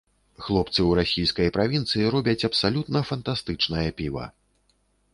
Хлопцы 0.45 0.75
ў 0.83 0.91
расійскай 0.99 1.51
правінцыі 1.59 2.09
робяць 2.17 2.45
абсалютна 2.51 3.05
фантастычнае 3.13 3.89
піва. 4.01 4.25